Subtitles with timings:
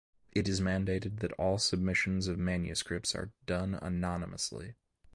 [0.31, 4.73] It is mandated that all submissions of manuscripts are done anonymously.